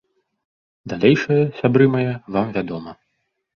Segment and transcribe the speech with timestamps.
[0.93, 2.09] Далейшае, сябры мае,
[2.39, 2.91] вам вядома.